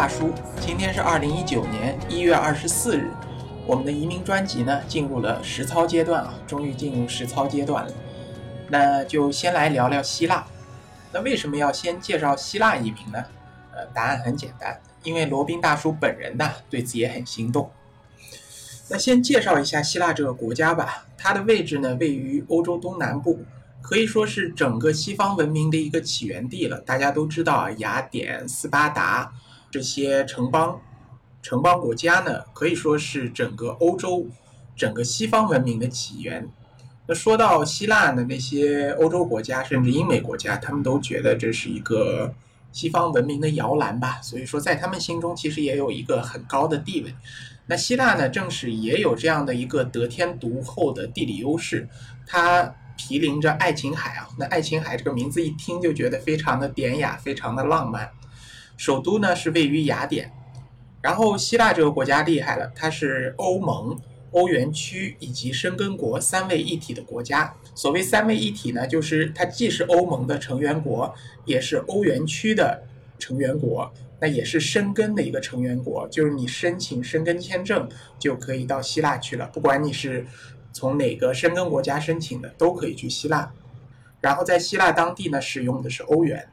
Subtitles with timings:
[0.00, 0.32] 大，叔。
[0.58, 3.10] 今天是二零一九年一月二十四日，
[3.66, 7.92] 我们的移民专辑呢进入了实操阶段啊，终于进入实操阶段了。
[8.70, 10.42] 那就先来聊聊希腊。
[11.12, 13.22] 那为什么要先介绍希腊移民呢？
[13.74, 17.70] 呃，答案很简单，因为罗宾大叔本人呢对此也很心动。
[18.88, 23.44] 那先介绍一下希腊这个国家吧，它的位置呢位于欧洲东南部。
[23.82, 26.78] 可以说是整个西方文明的一个起源地了。
[26.80, 29.30] 大家都知道啊，雅典、斯巴达
[29.70, 30.80] 这些城邦、
[31.42, 34.26] 城邦国家呢，可以说是整个欧洲、
[34.74, 36.48] 整个西方文明的起源。
[37.06, 42.34] 那说到希腊的那些欧洲国家，甚至英美国家，他们都觉得这是一个
[42.72, 44.20] 西方文明的摇篮吧。
[44.22, 47.14] 所以说，在他们心中其实也有一个很高的地位。
[47.66, 51.88] 那希腊呢，正是也有这样的一个得天独厚的地理优势，
[52.26, 52.74] 它。
[53.02, 58.10] 毗邻着爱琴海啊，那爱琴海这个名字一听就觉得非常的典雅，非常的浪漫。
[58.80, 60.32] 首都呢是位于雅典，
[61.02, 63.94] 然后希腊这个国家厉害了，它是欧盟、
[64.30, 67.54] 欧元区以及申根国三位一体的国家。
[67.74, 71.14] 所谓三位一体呢，就是它既是欧盟的成员国，
[71.44, 72.82] 也是欧元区的
[73.18, 77.86] 成员国，那也是申根的一个成员国，就是你申请申根签证
[78.18, 80.26] 就可以到希腊去了，不管你是。
[80.72, 83.52] 从哪个申根国家申请的都可以去希腊，
[84.20, 86.48] 然后在希腊当地呢使用的是欧元。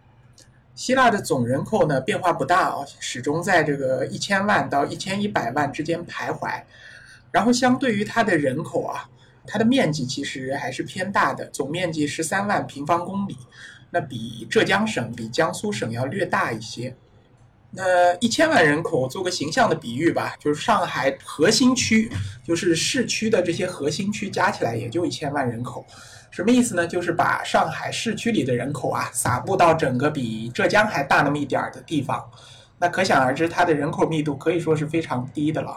[0.78, 6.62] 希腊的总人口呢变化不大啊，始终在这个一千万到一千一百万之间徘徊。
[7.32, 9.10] 然后相对于它的人口啊，
[9.48, 13.36] 它的面积其实还是偏大的，总面积十三万平方公里，
[13.90, 16.96] 那比浙江省、比江苏省要略大一些。
[17.72, 22.10] 那一千万人口，做个形象的比喻吧，就是上海核心区，
[22.44, 25.86] 就是市区的这些核心区加起来也就一千万人口，
[26.38, 26.86] 什么意思呢？
[26.86, 32.24] 就是把上海市区里的人口啊，撒布到整个比浙江还大那么一点儿的地方，
[32.78, 35.76] 那可想而知，它的人口密度可以说是非常低的了。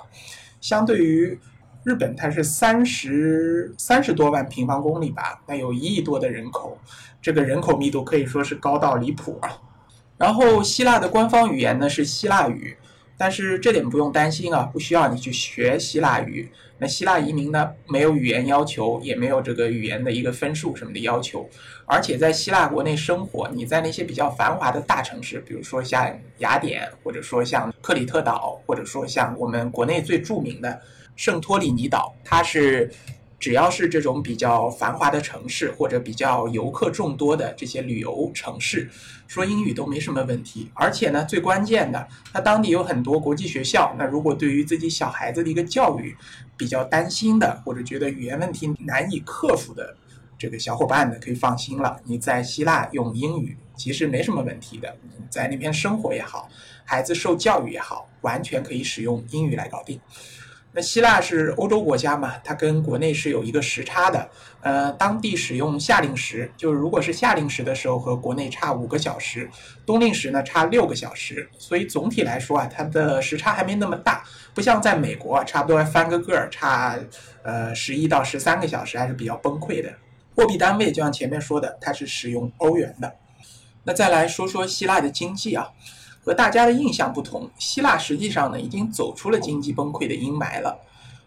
[0.60, 1.40] 相对于
[1.82, 6.76] 日本，它是三十三十多万平方公里吧，那有一亿多的人口，
[7.22, 9.62] 这个人口密度可以说是高到离谱啊。
[10.18, 12.76] 然后希腊的官方语言呢是希腊语，
[13.16, 16.52] 但是这点不用担心啊，不需要你去学希腊语。
[16.80, 21.48] 那希腊移民呢没有语言要求，也没有这个语言的一个分数什么的要求，
[21.84, 30.80] 而且在希腊国内生活，你在那些比较繁华的大城市，比如说像雅典，或者说像克里特岛，或者说像我们国内最著名的
[31.14, 32.90] 圣托里尼岛，它是。
[33.40, 38.86] 只要是这种比较繁华的城市，或者比较游客众多的这些旅游城市，
[39.30, 40.68] 说英语都没什么问题。
[40.74, 43.94] 而且呢，最关键的，它当地有很多国际学校。
[43.96, 46.16] 那如果对于自己小孩子的一个教育
[46.56, 49.96] 比较担心的，或者觉得语言问题难以克服的
[50.36, 52.00] 这个小伙伴呢，可以放心了。
[52.02, 54.96] 你在希腊用英语其实没什么问题的，
[55.30, 56.48] 在那边生活也好，
[56.84, 60.00] 孩子受教育也好，完全可以使用英语来搞定。
[60.72, 69.50] 那希腊是欧洲国家嘛，它跟国内是有一个时差的，呃，当地使用夏令时，就是如果是夏令时的时候和国内差五个小时，
[69.84, 74.22] 冬令时呢差六个小时，所以总体来说啊，它的时差还没那么大，
[74.54, 76.96] 不像在美国差不多翻个个儿，差
[77.42, 79.92] 呃十一到十三个小时还是比较崩溃的。
[80.36, 83.12] 货币单位就像前面说的，它是使用欧元的。
[83.82, 85.68] 那再来说说希腊的经济啊。
[86.22, 90.78] 和大家的印象不同，希腊实际上呢已经走出了经济崩溃的阴霾了。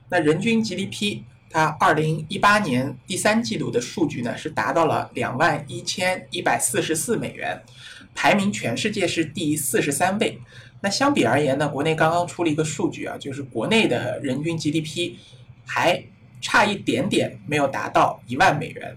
[0.10, 7.62] 那人均 GDP，它二零一八年第三季度的数据呢是达到了两万一千一百四十四美元，
[8.14, 10.40] 排名全世界是第四十三位。
[10.82, 15.14] 那相比而言呢，国内刚刚出了一个数据啊，就是国内的人均 GDP
[15.66, 16.04] 还
[16.42, 18.96] 差一点点没有达到一万美元。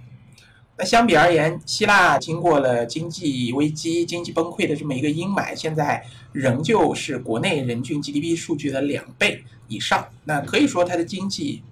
[0.78, 10.06] 那相比而言，希腊经过了经济危机、经济崩溃的这么一个阴霾，现在仍旧是国内人均 GDP 数据的两倍以上。
[10.24, 11.62] 那可以说它的经济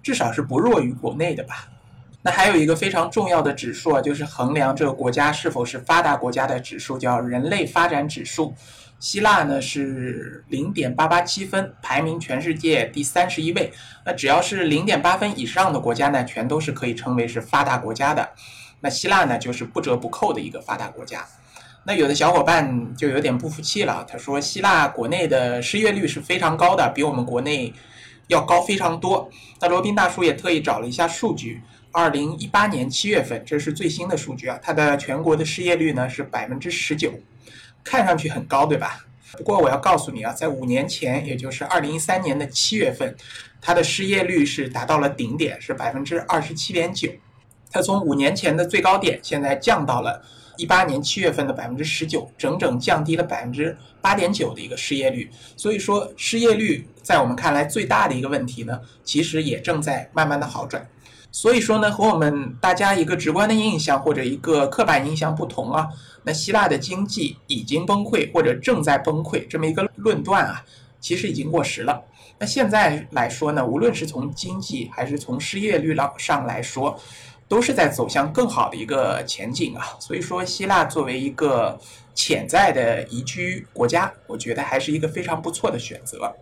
[0.00, 1.68] 至少是不弱于国内的吧。
[2.22, 8.54] 那还有一个非常重要的指数啊，就是衡量这个国家是否是发达国家的指数，叫人类发展指数。
[9.02, 13.72] 希腊呢是零点八八七分，排名全世界第三十一位。
[14.06, 18.30] 那只要是零点八分以上的国家呢，全都是可以称为是发达国家的。
[18.78, 21.26] 那希腊呢，就是不折不扣的一个发达国家。
[21.82, 27.74] 那有的小伙伴就有点不服气了，他说希腊国内的失业率是非常高的，比我们国内
[28.28, 29.28] 要高非常多。
[29.60, 31.60] 那罗宾大叔也特意找了一下数据，
[31.90, 37.12] 二零一八年七月份，这是最新的数据啊，它的全国的失业率呢是百分之十九。
[37.84, 39.04] 看上去很高，对吧？
[39.38, 43.16] 不过我要告诉你啊，在五年前，也就是二零一三年的七月份，
[43.62, 47.08] 它的失业率是达到了顶点，是百分之二十七点九。
[47.70, 50.22] 它从五年前的最高点，现在降到了
[50.58, 55.30] 一八年七月份的百分之十九，整整降低了百分之八点九的一个失业率。
[55.56, 60.86] 所以说，失业率在我们看来最大的一个问题呢，其实也正在慢慢的好转。
[61.34, 65.88] 所以说呢，和我们大家一个直观的印象或者一个刻板印象不同啊，
[66.24, 70.62] 那希腊的经济已经崩溃或者正在崩溃这么一个论断啊，
[71.00, 72.04] 其实已经过时了。
[72.38, 77.00] 那现在来说呢，无论是从经济还是从失业率上来说，
[77.48, 79.96] 都是在走向更好的一个前景啊。
[79.98, 81.78] 所以说，希腊作为一个
[82.14, 86.34] 潜在的宜居国家，我觉得还是一个非常不错的选择。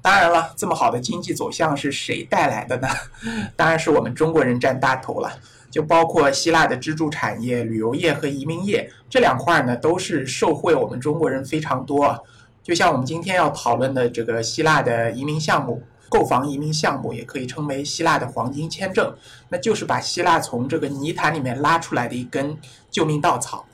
[0.00, 2.88] 当然了，这么好的经济走向是谁带来的呢？
[3.56, 5.30] 当然是我们中国人占大头了。
[5.70, 12.24] 就包括希腊的支柱产业、旅游业和移民业这两块呢，都是受惠我们中国人非常多。
[12.62, 19.14] 就像我们今天要讨论的这个希腊的移民项目，购房移民项目，也可以称为希腊的黄金签证，
[19.50, 22.56] 那就是把希腊从这个泥潭里面拉出来的一根
[22.90, 23.66] 救命稻草。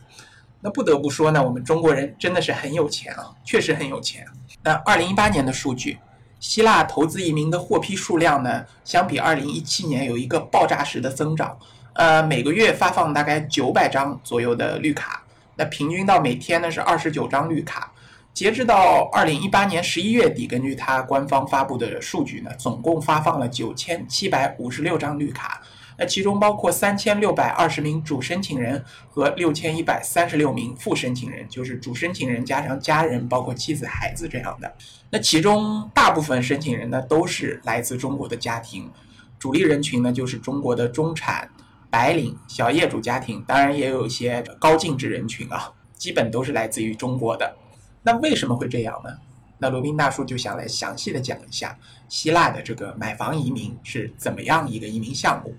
[0.61, 4.27] 那不得不说呢，我们中国人真的是很有钱啊，确实很有钱。
[4.65, 5.97] 那二零一八年的数据。
[6.45, 11.59] 希腊投资移民的获批数量呢，相比二零一七年有一个爆炸式的增长。
[11.95, 15.23] 呃，每个月发放大概九百张左右的绿卡，
[15.57, 17.91] 那平均到每天呢是二十九张绿卡。
[18.35, 25.63] 截至到二零一八年十一月底，根据他官方发布的数据呢，总共发放了九千七百五十六张绿卡。
[25.97, 34.73] 那其中包括三千六百二十名主申请人和六千一百三十六名副申请人，就是主申请人加上家人，包括妻子、孩子这样的。
[35.11, 38.91] 那其中大部分申请人呢都是来自中国的家庭，
[39.39, 41.49] 主力人群呢就是中国的中产、
[41.91, 47.57] 白领、小业主家庭，当然也有一些高净值人群啊，基本都是来自于中国的。
[48.03, 49.11] 那为什么会这样呢？
[49.59, 55.55] 那罗宾大叔就想来详细的讲一下希腊的这个买房移民是怎么样一个移民项目。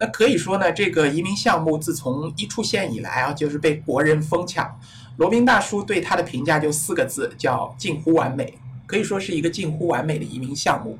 [0.00, 4.80] 那可以说呢，这个移民项目自从一出现以来啊，就是被国人疯抢。
[5.18, 10.98] 罗宾大叔对他的评价就四个字，叫近乎完美，可以说是一个近乎完美的移民项目。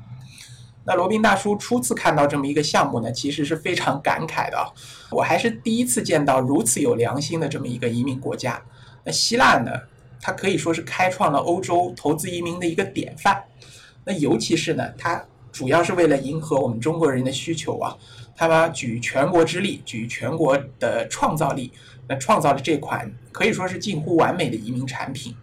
[0.83, 4.73] 那罗宾大叔初次看到这么一个项目呢，其实是非常感慨的。
[5.09, 8.61] 我还是第一次见到如此有良心的这么一个移民国家。
[9.03, 9.71] 那希腊呢，
[10.21, 13.43] 它可以说是开创了欧洲投资移民的一个典范。
[14.05, 17.97] 那尤其是呢，它主要是为了迎合我们中国人的需求啊。
[18.41, 21.71] 他们举全国之力，举全国的创造力，
[22.07, 25.35] 那创造了这款可以说是近乎完美的移民产品。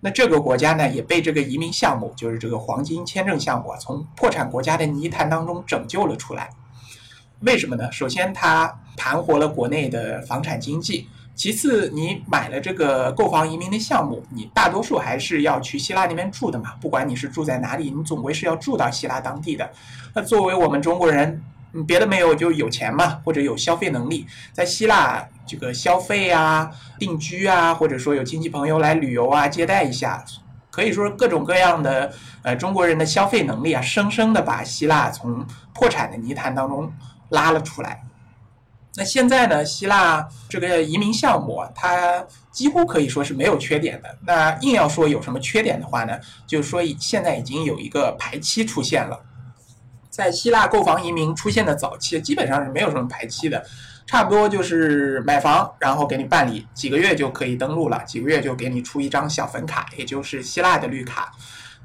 [0.00, 6.50] 那这个国家呢，也被这个移民项目，就是这个黄金签证项目啊，从破产国家的泥潭当中拯救了出来。
[7.42, 7.92] 为什么呢？
[7.92, 11.06] 首先，它盘活了国内的房产经济；
[11.36, 16.74] 其次，你买了这个购房移民的项目，你大多数还是要去希腊那边住的嘛。
[16.80, 19.70] 不管你是住在哪里，你总归是要住到希腊当地的。
[20.12, 21.40] 那作为我们中国人，
[21.72, 30.24] 嗯，别的没有，就有钱嘛，或者有消费能力，在希腊这个消费啊、定居啊，或者说有亲戚朋友来旅游啊、接待一下，
[30.70, 32.12] 可以说各种各样的
[32.42, 36.92] 呃中国人的消费能力啊，生生的把希腊从破产的泥潭当中
[37.28, 38.02] 拉了出来。
[38.96, 44.18] 那现在呢，希腊这个移民项目啊，它几乎可以说是没有缺点的。
[44.26, 49.16] 那硬要说有什么缺点的话呢，就是说现在已经有一个排期出现了。
[50.10, 53.64] 在希腊购房移民出现的早期，基本上是没有什么排期的，
[54.06, 61.32] 差不多就是买房，然后给你办理，几个月就可以登录了，几个月就给你出一张小粉卡，也就是希腊的绿卡。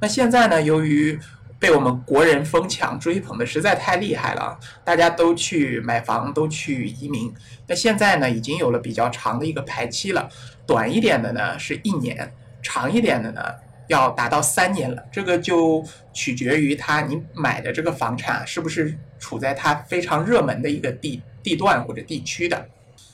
[0.01, 1.17] 那现在呢，由于
[1.59, 7.33] 被我们国人疯抢追捧的实在太厉害了，大家都去买房，都去移民。
[7.67, 10.27] 那现在呢，已经有了比较长的一个排期了，
[10.67, 13.41] 短一点的呢是一年，长一点的呢。
[13.87, 22.65] 要达到三年了，这个就取决于它你买的这个房产是不是处在它非常热门的一个地地段或者地区的。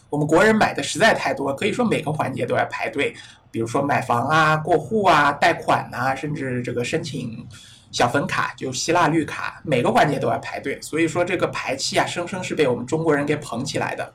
[0.09, 3.15] 我们国人买的实在太多，可以说每个环节都要排队，
[3.49, 7.47] 比如说买房啊、过户啊、贷款啊，甚至这个申请
[7.91, 10.77] 小粉卡，就希腊绿卡，每个环节都要排队。
[10.81, 14.13] 所以说这个排期啊，生生是被我们中国人给捧起来的。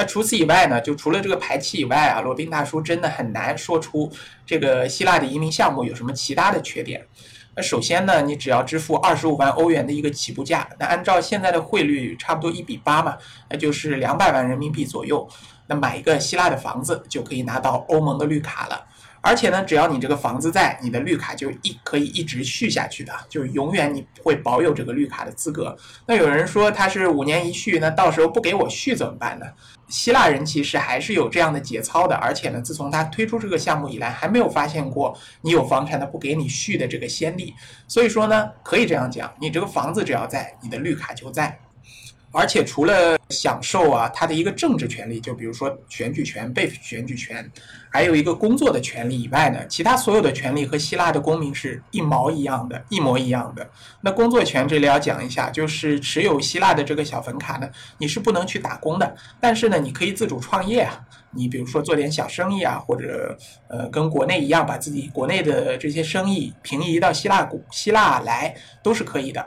[0.00, 0.80] 那除此以外呢？
[0.80, 4.10] 就除了这个排期以外啊，罗宾大叔真的很难说出
[4.46, 7.06] 这个希腊的移民项目有什么其他的缺点。
[7.54, 13.14] 那首先呢，你只要支付二十五万欧元的一个起步价，那按照现在的汇率差不多一比八嘛，
[13.50, 15.28] 那就是两百万人民币左右。
[15.66, 18.86] 那买一个希腊的房子就可以拿到欧盟的绿卡了。
[19.22, 25.76] 而且呢，只要你这个房子在，你的绿卡就一可以一直续下去的，就永远你会保有这个绿卡的资格。
[26.06, 29.46] 那有人说他是五年一续，那到时候不给我续怎么办呢？
[29.88, 37.54] 希腊人其实还是有这样的节操的，而且呢，自从他推出这个项目以来，还没有发现过你有房产他不给你续的这个先例。
[37.88, 41.58] 所以说呢，可以这样讲，你这个房子只要在，你的绿卡就在。
[42.32, 47.50] 而且除了享受啊他的一个政治权利，就比如说选举权、被选举权，
[47.90, 53.68] 还有一个工作的权利以外呢，其他所有的权利和希腊的公民是一毛一样的，一模一样的。
[54.00, 57.68] 那工作权这里要讲一下，就是持有希腊的这个小粉卡呢，
[57.98, 61.00] 你是不能去打工的，但是呢，你可以自主创业啊。
[61.32, 69.44] 你比如说做点小生意啊，或者呃跟国内一样，把自己国内的这些生意平移到希腊古希腊来，都是可以的。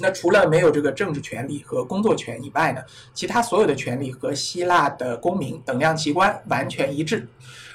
[0.00, 2.80] 那除了没有这个政治权利和工作权以外呢，
[3.14, 7.28] 其他所有的权利和希腊的公民等量齐观，完全一致。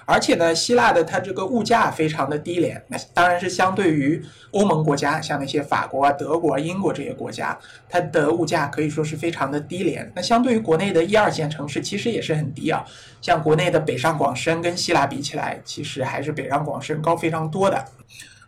[0.08, 7.58] 而且呢，希腊的它这个物价非常的低廉，那当然是相对于欧盟国家，像那些法国啊、德国啊、英国这些国家，
[7.90, 10.12] 它的物价可以说是非常的低廉。
[10.16, 12.86] 那相对于国内的一二线城市，其实也是很低啊。
[13.20, 17.84] 像国内的北上广深跟希腊比起来，其实还是北上广深高非常多的。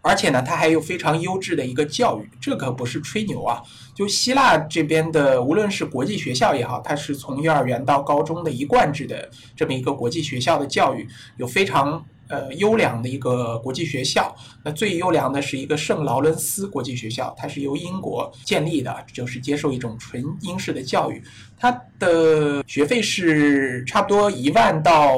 [0.08, 3.62] 而且呢，它还有非常优质的一个教育，这可不是吹牛啊。
[3.94, 11.06] 就希腊这边的，无论是国际学校也好，它是从幼儿园到高中的一贯制的这么一个国际学校的教育，
[11.38, 14.34] 有非常呃优良的一个国际学校。
[14.64, 21.22] 那最优良的是一个圣劳伦斯国际学校，它是由英国建立的，就是接受一种纯英式的教育。
[21.60, 25.18] 它的学费是差不多一万到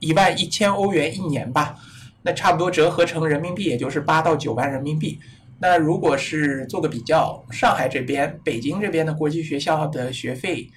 [0.00, 1.74] 一万一千欧元一年吧。
[2.22, 5.18] 那差不多折合成人民币，也就是八到九万人民币。
[5.60, 10.70] 那如果是做个比较，上海这边、北京这边的国际学校的学费，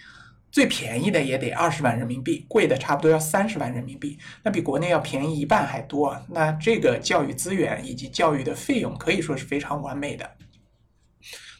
[0.51, 6.19] 最便宜的也得二十万人民币，贵的差不多要三十万人民币，那比国内要便宜一半还多。
[6.29, 10.29] 那这个教育资源以及教育的费用可以说是非常完美的。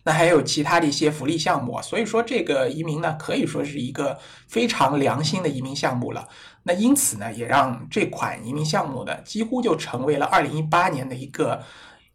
[0.03, 6.27] 那还有其他的一些福利项目，所以说这个移民呢，可以说是一个非常良心的移民项目了。
[6.63, 11.61] 那因此呢，也让这款移民项目呢，几乎就成为了二零一八年的一个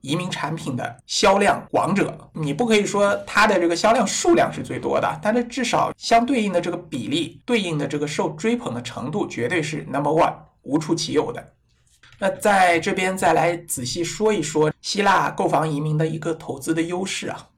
[0.03, 2.17] 移民产品的销量王者。
[2.33, 11.53] 你不可以说它的这个销量数量是最多的，但是至少相对应的这个比例，对应的这个受追捧的程度，绝对是 number one，无出其右的。
[12.19, 17.49] 那在这边再来仔细说一说希腊购房移民的一个投资的优势啊。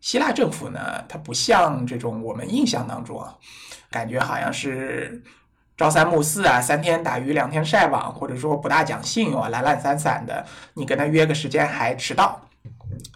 [0.00, 3.36] 希腊政府呢，它不像这种我们印象当中啊，
[3.90, 5.22] 感觉好像是
[5.78, 10.44] 朝三暮四啊，三天打鱼两天晒网，或者说不大讲信用啊，懒懒散散的，
[10.74, 12.40] 你跟他约个时间还迟到。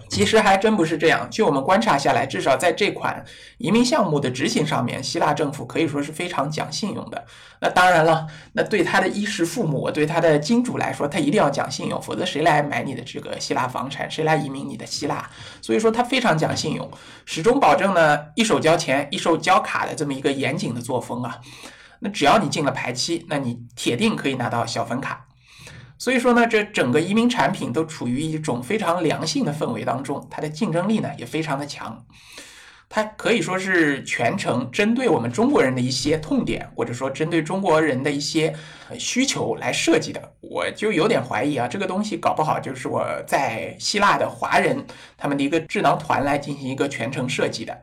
[0.08, 1.26] 其实还真不是这样。
[1.28, 3.24] 据我们观察下来，至少在这款
[3.58, 7.24] 移民项目的执行上面，希腊政府可以说是非常讲信用的。
[7.58, 14.08] 那当然了，那对他的衣食父母，对他的金主来说，他一定要讲信用，否则谁来买你的这个希腊房产？
[14.08, 15.28] 谁来移民你的希腊？
[15.60, 16.88] 所以说他非常讲信用，
[17.24, 21.40] 始终保证呢一手交钱一手交卡的这么一个严谨的作风啊。
[22.04, 25.24] 那只要你进了排期，那你铁定可以拿到小粉卡。
[25.96, 32.04] 所以说呢，这整个移民产品都处于一种非常良性的氛围当中，它的竞争力呢也非常的强，
[32.88, 38.52] 它可以说是全程针对我们中国人的一些痛点，或者说针对中国人的一些
[38.98, 40.32] 需求来设计的。
[40.40, 44.84] 我就有点怀疑啊，这个东西搞不好就是我在希腊的华人
[45.16, 47.80] 他们的一个智囊团来进行一个全程设计的。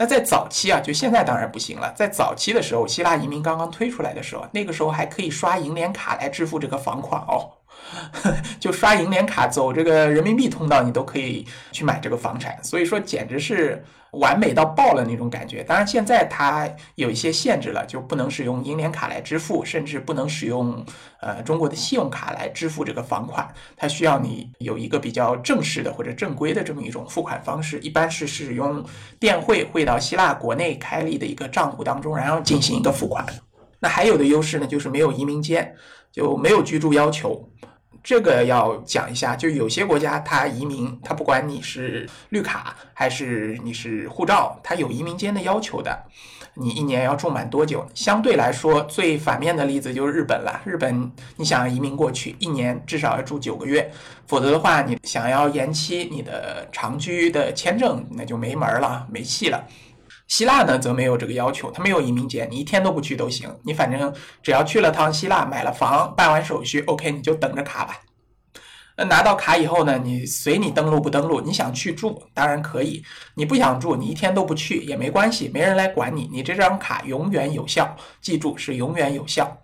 [0.00, 1.92] 那在早期啊，就现在当然不行了。
[1.94, 7.50] 在早期的时候，希腊移民刚刚推出来的时候，那个时候还可以刷银联卡来支付这个房款哦。
[8.58, 15.62] 就刷银联卡走这个人民币通道，你都可以去买这个房产，所以说简直是完美到爆了那种感觉。
[15.62, 20.84] 当然现在它有一些限制了，就不能使用银联卡来支付，甚至不能使用
[21.20, 28.84] 呃中国的信用卡来支付这个房款，它需要你有一个比较正式的或者正规的这么一种付款方式，一般是使用
[29.18, 33.24] 电汇汇到希腊国内开立的一个账户当中，然后进行一个付款。
[33.78, 35.74] 那还有的优势呢，就是没有移民监，
[36.12, 37.48] 就没有居住要求。
[38.02, 46.04] 这个要讲一下，就有些国家它移民，它不管你是绿卡还是你是护照，它有移民间的要求的。
[46.54, 47.86] 你一年要住满多久？
[47.94, 50.60] 相对来说，最反面的例子就是日本了。
[50.64, 53.90] 日本你想移民过去，一年至少要住九个月，
[54.26, 59.64] 否则的话，你想要延期你的长居的签证，那就没门儿了，没戏了。
[60.30, 67.98] 希腊呢，则没有这个要求，它没有移民监，你一天都不去都行，你反正只要去了趟希腊，买了房，办完手续，OK，你就等着卡吧。
[68.96, 73.02] 那拿到卡以后呢，你随你登录不登录，你想去住当然可以，
[73.34, 79.58] 你不想住，你一天都不去也没关系，没人来管你，你这张卡永远有效，记住是永远有效。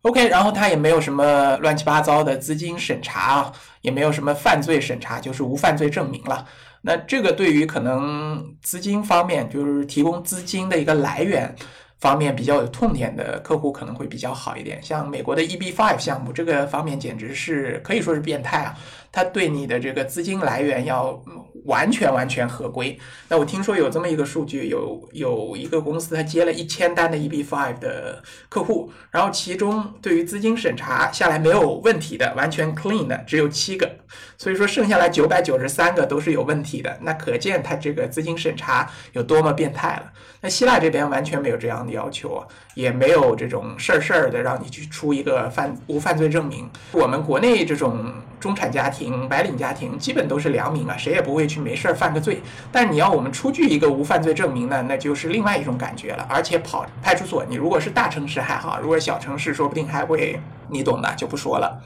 [0.00, 6.44] OK，然后它也没有什么乱七八糟的资金审查啊，也没有什么犯罪审查，就是无犯罪证明了。
[6.82, 11.54] 那这个对于可能资金方面，就是提供资金的一个来源
[11.98, 14.82] 方面比较有痛点的客户可能会比较好一点。
[14.82, 18.76] 像美国的 EB Five 项目，这个方面简直是可以说是变态啊！
[19.12, 21.22] 它对你的这个资金来源要
[21.66, 22.98] 完全完全合规。
[23.28, 33.88] 那我听说有这么一个数据，有有一个公司它接了一千单的 EB5 的客户，然后其中对于资金审查下来没有问题的，完全 clean 的只有七个，
[34.36, 36.98] 所以说剩下来九百九十三个都是有问题的。
[37.02, 40.12] 那可见它这个资金审查有多么变态了。
[40.40, 46.68] 那希腊这边完全没有这样的要求啊，也没有这种事儿事儿的让你去出一个犯无犯罪证明。
[46.90, 52.42] 我们国内这种中产家庭、白领家庭基本都是良民啊，谁也不会去没事儿犯个罪。
[52.70, 56.26] 但你要我们出具一个无犯罪证明呢，那就是另外一种感觉了。
[56.28, 61.82] 而且跑派出所，你如果是大城市还好，如果小城市，说不定还会，你懂的，就不说了。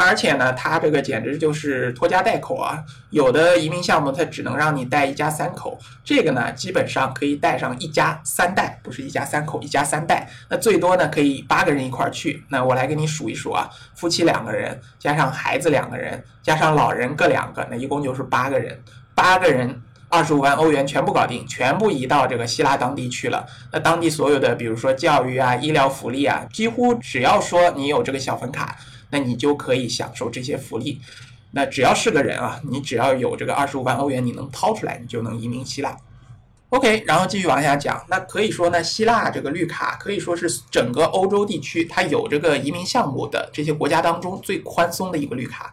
[0.00, 2.84] 而且呢，它这个简直就是拖家带口啊！
[3.10, 10.28] 有的移民项目它只能让你带一家三口，这个呢基本上可以带上一家三代，不是一家三口，一家三代。
[10.48, 12.44] 那最多呢可以八个人一块儿去。
[12.48, 18.80] 那我来给你数一数啊，夫妻两个人，加上孩子两个人，加上老人各两个，那一共就是八个人。
[19.16, 23.44] 八个人二十五万欧元全部搞定，全部移到这个希腊当地去了。
[23.72, 28.76] 那当地所有的，比如说教育啊、医疗福利啊，几乎只要说你有这个小粉卡。
[29.10, 31.00] 那你就可以享受这些福利。
[31.52, 35.96] 那只要是个人啊，你只要有这个二十五万欧元，你能掏出来，你就能移民希腊。
[36.68, 38.04] OK，然后继续往下讲。
[38.08, 45.72] 那可以说呢，希腊这个绿卡可以说是整个欧洲地区它有这个移民项目的这些国家当中最宽松的一个绿卡。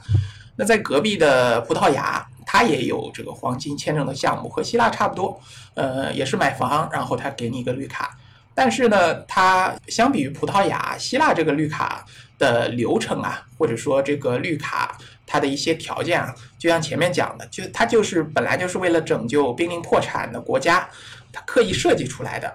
[0.56, 5.38] 那在隔壁的葡萄牙，它也有这个黄金签证的项目，和希腊差不多。
[5.74, 8.18] 呃，也是买房，然后他给你一个绿卡。
[8.56, 12.06] 但是呢，它相比于葡萄牙、希腊这个绿卡
[12.40, 14.98] 的流程啊，或者说这个绿卡
[15.28, 20.90] 它的一些条件啊，就像前面讲的，就它就是本来就是为了拯救濒临破产的国家，
[21.34, 22.52] 它刻意设计出来的。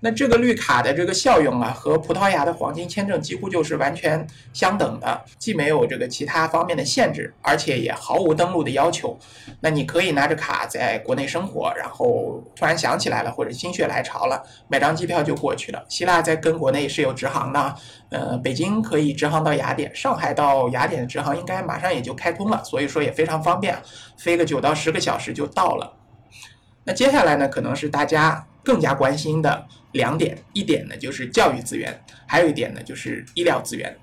[0.00, 9.18] 那这个绿卡的这个效用啊，和葡萄牙的黄金签证几乎就是完全相等的，既没有这个其他方面的限制，而且也毫无登录的要求。
[9.60, 15.82] 那你可以拿着卡在国内生活，然后突然想起来了或者心血来潮了，买张机票就过去了。
[15.88, 17.74] 希腊在跟国内是有直航的，
[18.10, 23.76] 呃，北京可以直航到雅典，上海到雅典的直航应该马上也就开通了，所以说也非常方便，
[24.18, 25.94] 飞个九到十个小时就到了。
[26.84, 29.66] 那接下来呢，可能是大家更加关心的。
[29.92, 33.96] 两点，一点呢就是教育资源，还有一点呢就是医疗资源。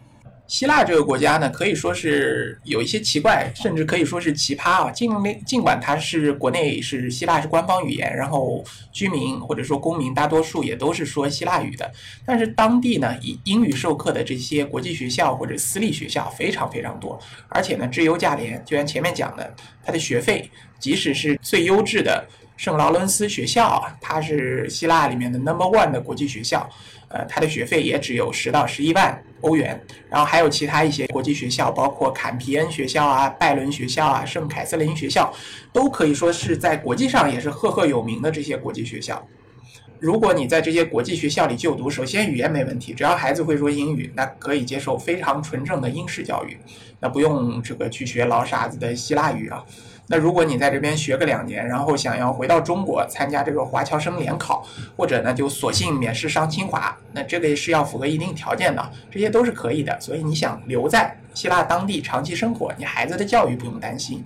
[0.46, 4.92] 希腊这个国家呢，可以说是有一些奇怪，甚至可以说是奇葩啊。
[4.92, 5.10] 尽
[5.46, 11.90] 尽管它是国内是希腊是官方语言，然后居民或者说公民大多数也都是说希腊语的，
[12.26, 17.18] 但是当地呢以英语授课的这些国际学校或者私立学校非常非常多，
[17.48, 18.62] 而且呢质优价廉。
[18.66, 22.28] 就像前面讲的，它的学费即使是最优质的。
[22.56, 26.70] 圣劳伦斯学校啊，它是希腊里面的 number one 的国际学校，
[27.10, 29.82] 呃，它的学费也只有十到十一万欧元。
[30.10, 35.34] 然后还有其他一些国际学校，包括坎皮恩学校啊、拜伦学校啊、圣凯瑟琳学校，
[35.74, 39.26] 都可以说是在国际上也是赫赫有名的这些国际学校。
[40.00, 46.58] 如果你在这些国际学校里就读，首先语言没问题，只要孩子会说英语，那可以接受非常纯正的英式教育，
[47.00, 49.64] 那不用这个去学老傻子的希腊语啊。
[50.08, 59.98] 那如果你在这边学个两年，然后想要回到中国参加这个华侨生联考，或者呢就索性免试上清华，那这个是要符合一定条件的，这些都是可以的。
[60.02, 64.24] 所以你想留在希腊当地长期生活，你孩子的教育不用担心。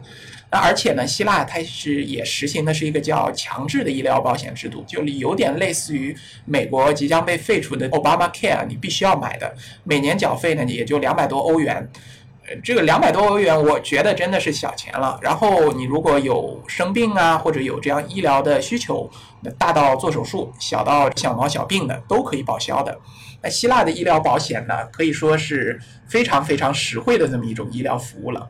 [0.49, 11.87] 那而且呢，希腊它是也实行的是一个叫强制的医疗保险制度，就有点类似于美国即将被废除的 Obama Care，你必须要买的，每年缴费呢也就两百多欧元。
[12.63, 15.19] 这个两百多欧元，我觉得真的是小钱了。
[15.21, 19.09] 然后你如果有生病啊，或者有这样医疗的需求，
[19.57, 22.97] 大到做手术，小到小毛小病的都可以报销的。
[23.41, 28.49] 那希腊的医疗保险呢，可以说是非常非常实惠的这么一种医疗服务了。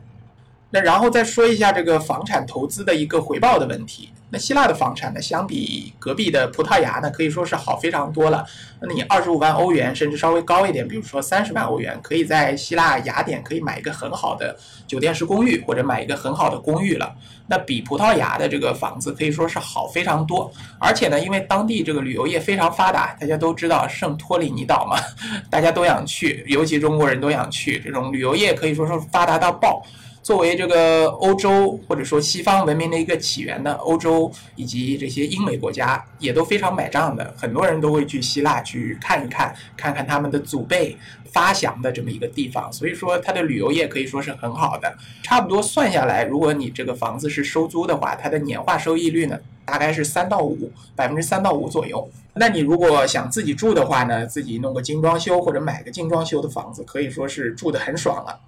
[0.70, 4.10] 那然后再说一下这个房产投资的一个回报的问题。
[4.30, 8.44] 那希腊的房产呢，相比隔壁的葡萄牙呢，可以说是好非常多了。
[8.78, 14.54] 那你二十五万欧元，甚至稍微高一点，比如说三十万欧元，可以在希腊雅典可以买一个很好的
[14.86, 17.10] 酒店式公寓，或者买一个很好的公寓了。
[17.46, 20.52] 那比葡萄牙的这个房子可以说是好非常多。
[20.78, 24.98] 而且呢，因为当地这个旅游业非常发达，大家都知道圣托里尼岛嘛，
[25.48, 29.82] 大家都想去，尤其中国人都想去，这种旅游业可以说是发达到爆。
[30.28, 40.94] 作为这个欧洲或者说西方文明的一个起源呢，欧洲以及这些英美国家也都非常买账的，很多人都会去希腊去看一看，看看他们的祖辈
[41.32, 42.70] 发祥的这么一个地方。
[42.70, 44.94] 所以说，它的旅游业可以说是很好的。
[45.22, 52.06] 差不多算下来，如果你这个房子是收租的话，它的年化收益率呢，大概是三到五，百分之三到五左右。
[52.34, 58.38] 那你如果想自己住的话呢，自己弄个精装修或者买个精装修的房子，可以说是住的很爽了。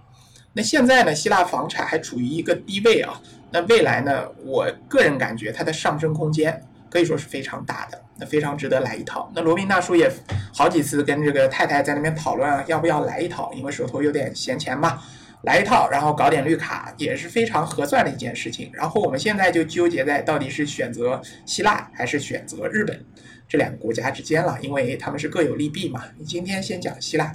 [0.53, 3.21] 那现在呢，希腊房产还处于一个低位啊。
[3.53, 9.31] 那未来呢，我个人感觉它的上升空间可以说是非常大的，那非常值得来一套。
[9.35, 10.11] 那罗宾大叔也
[10.53, 15.01] 好几次跟这个太太在那边讨论啊，要不要来一套，因为手头有点闲钱嘛，
[15.43, 18.71] 来一套，然后搞点绿卡也是非常合算的一件事情。
[18.73, 23.05] 然后我们现在就纠结在到底是选择希腊还是选择日本
[23.49, 26.05] 这两个国家之间了，因为他们是各有利弊嘛。
[26.25, 27.33] 今天先讲希腊。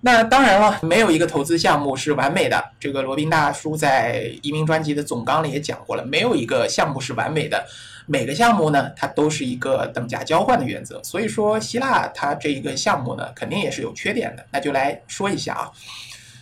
[0.00, 2.72] 那当然了，没有一个投资项目是完美的。
[2.78, 7.66] 这个罗宾大叔在移民专辑的总纲里也讲过了，没有一个项目是完美的，
[8.06, 11.02] 每个项目呢，它都是一个等价交换的原则。
[11.02, 14.46] 所以说，希腊它这一个项目呢，肯定也是有缺点的。
[14.52, 15.70] 那就来说一下啊，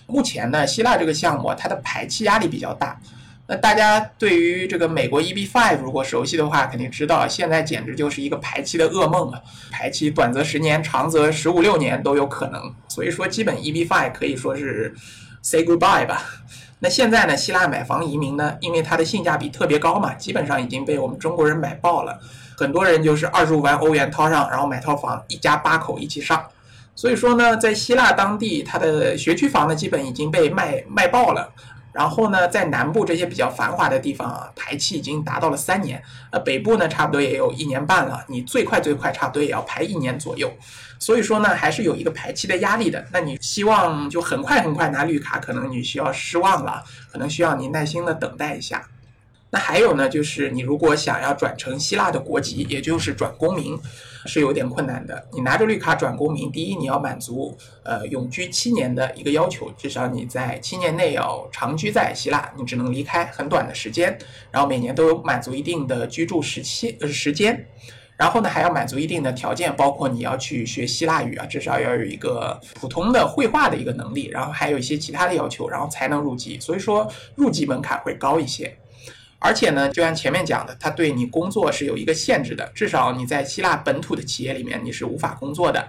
[0.07, 3.01] 目前呢，希腊这个项目它的排气压力比较大。
[3.49, 9.41] 那大家对于这个美国 EB5 如果熟悉的话，肯定知道现在简直就是一个排期的噩梦啊！
[9.71, 12.75] 排期短则十年，长则十五六年都有可能。
[12.89, 14.93] 所以说，基本 EB5 可以说是
[15.43, 16.25] say goodbye 吧。
[16.81, 22.19] 那现在呢，希腊买房移民呢，因为它的性价比特别高嘛，基本上已经被我们中国人买爆了。
[22.57, 26.45] 很多人就是二十五万欧元掏上，然后买套房，一家八口一起上。
[26.97, 31.49] 所以说呢，在希腊当地，它的学区房呢，基本已经被卖卖爆了。
[31.97, 36.03] 然后呢，在南部这些比较繁华的地方啊，排期已经达到了三年。
[36.31, 38.23] 呃，北部呢，差不多也有一年半了。
[38.29, 40.53] 你最快最快，差不多也要排一年左右。
[40.99, 43.03] 所以说呢，还是有一个排期的压力的。
[43.13, 48.87] 那你希望就很快很快拿绿卡，可能你需要失望了，可能需要你耐心的等待一下。
[49.49, 53.79] 那还有呢，就是你如果想要转成希腊的国籍，也就是转公民。
[54.27, 55.27] 是有点困难的。
[55.33, 64.19] 你拿着绿卡转公民，第一你要满足呃永居七年的一个要求，至少你在七年内要长居在希腊，你只能离开很短的时间，
[64.51, 67.67] 然后每年都有满足一定的居住时期呃时间，
[68.17, 76.59] 然后呢还要满足一定的条件，包括你要去学希腊语啊，至少要有一个普通的绘画的一个能力，然后还有一些其他的要求，然后才能入籍。
[76.59, 78.77] 所以说入籍门槛会高一些。
[79.39, 85.89] 而且呢，就像前面讲的，它对你工作是有一个限制的，至少你在希腊本土的企业里面你是无法工作的。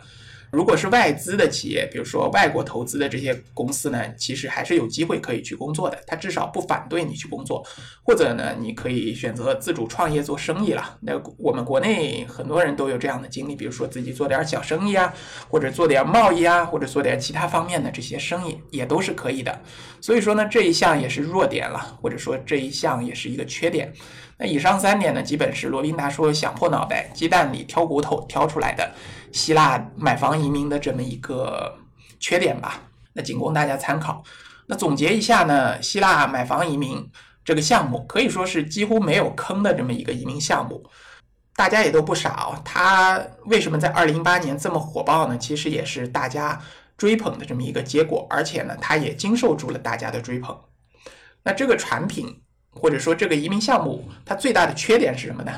[0.52, 7.66] 如果是外资的企业，比如说外国投资的这些公司呢，其实还是有机会可以去工作的，他至少不反对你去工作，
[8.04, 10.98] 或者呢，你可以选择自主创业做生意了。
[11.02, 15.14] 那我们国内很多人都有这样的经历，比如说自己做点小生意啊，
[15.50, 19.60] 或者做点贸易啊，或者做点其他方面的这些生意，也都是可以的。
[20.00, 23.92] 所以说呢，这一项也是弱点了，或者说这一项也是一个缺点。
[24.40, 28.90] 那以上三点呢，基本是罗宾达说想破脑袋、鸡蛋里挑骨头挑出来的。
[29.32, 31.78] 希腊买房移民的这么一个
[32.20, 32.82] 缺点吧，
[33.14, 34.24] 那仅供大家参考。
[34.66, 37.10] 那总结一下呢，希腊买房移民
[37.46, 40.84] 这个项目可以说是几乎没有坑的这么一个移民项目，
[41.56, 42.62] 大家也都不傻哦。
[42.66, 45.38] 它为什么在二零一八年这么火爆呢？
[45.38, 46.62] 其实也是大家
[46.98, 50.60] 追捧的这么一个结果，而且呢，它也经受住了大家的追捧。
[51.44, 55.52] 那这个产品或者说这个移民项目，它最大的缺点是什么呢？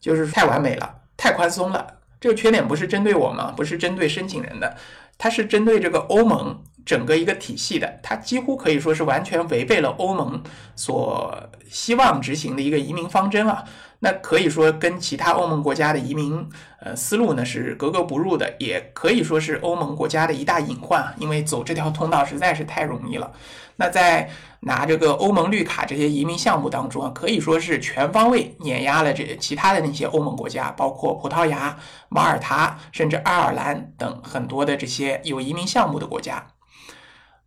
[0.00, 1.86] 就是太完美了，太宽松了。
[2.20, 4.76] 这个缺点不是针对我们，不是针对申请人的，
[5.18, 8.00] 它是针对这个欧盟整个一个体系的。
[8.02, 10.42] 它几乎可以说是完全违背了欧盟
[10.74, 13.64] 所希望执行的一个移民方针啊。
[14.00, 16.48] 那可以说跟其他欧盟国家的移民
[16.80, 23.32] 呃思路呢是格格不入的，也可以说是欧盟国家的一大隐患，因为走这条通道实在是太容易了。
[23.76, 24.30] 那在
[24.60, 31.76] 拿这个欧盟绿卡这些移民项目当中啊，可以说是全方位碾压了这其他的那些欧盟国家，包括葡萄牙、
[32.08, 36.46] 马耳他，甚至爱尔兰等很多的这些有移民项目的国家。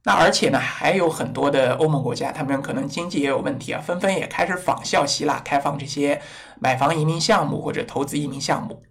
[0.09, 6.19] 那而且呢，还有很多的欧盟国家，他们可能经济也有问题啊，纷纷也开始仿效希腊开放这些
[6.59, 8.81] 买房移民项目或者投资移民项目。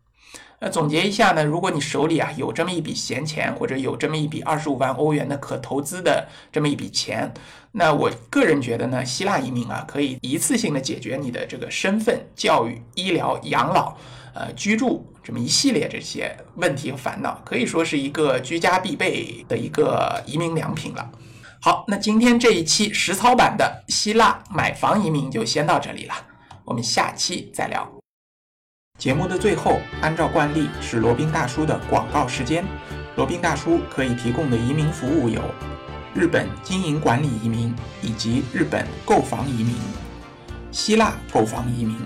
[0.61, 7.35] 那总结一下呢，如果你手里啊有这么一笔闲钱，或者有这么一笔二十五万欧元的可投资的这么一笔钱，
[7.73, 13.97] 那我个人觉得呢，希腊移民啊可以一次性的解决你的这个身份、教育、医疗、养老。
[14.39, 21.11] 呃，居住这么一系列这些问题和烦恼，可以说是一个居家必备的一个移民良品了。
[21.61, 26.15] 好，那今天这一期实操版的希腊买房移民就先到这里了，
[26.65, 27.91] 我们下期再聊。
[28.97, 32.65] 节目的最后，按照惯例是罗宾大叔的广告时间。
[33.17, 35.43] 罗宾大叔可以提供的移民服务有：
[36.15, 39.75] 日本经营管理移民以及日本购房移民、
[40.71, 41.97] 希腊购房移民。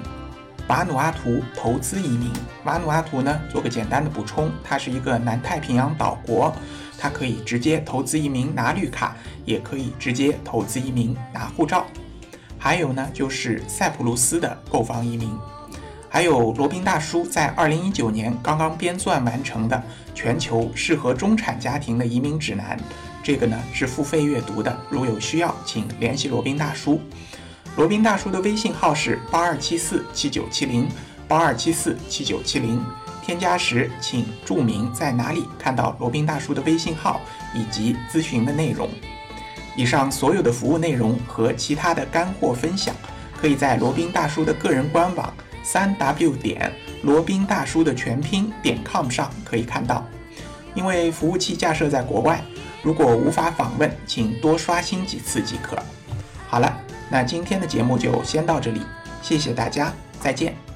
[0.68, 2.32] 瓦努阿图投资移民，
[2.64, 3.40] 瓦努阿图呢？
[3.50, 6.54] 做个简单的补充，它是一个南太平洋岛国，
[6.96, 11.84] 它可以直接投资移民拿绿卡，也可以直接投资移民拿护照。
[12.58, 15.36] 还有呢，就是塞浦路斯的购房移民，
[16.08, 19.82] 还有罗宾大叔在二零一九年刚刚编撰完成的
[20.14, 22.78] 全球适合中产家庭的移民指南，
[23.22, 27.00] 这个呢是付费阅读的，如有需要，请联系罗宾大叔。
[27.74, 30.86] 罗宾大叔的微信号是八二七四七九七零
[31.26, 32.84] 八二七四七九七零。
[33.22, 37.20] 添加时请注明在哪里看到罗宾大叔的微信号
[37.54, 38.90] 以及咨询的内容。
[39.74, 42.94] 以上所有的服务内容和其他的干货分享，
[43.40, 45.32] 可以在罗宾大叔的个人官网
[45.62, 46.70] 三 w 点
[47.02, 50.04] 罗宾大叔的全拼点 com 上可以看到。
[50.74, 52.42] 因为服务器架设在国外，
[52.82, 55.78] 如果无法访问，请多刷新几次即可。
[56.48, 56.76] 好了，
[57.12, 58.80] 那今天的节目就先到这里，
[59.20, 60.71] 谢谢大家，再见。